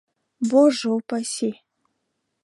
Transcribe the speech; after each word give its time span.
Боже-упаси! 0.49 1.51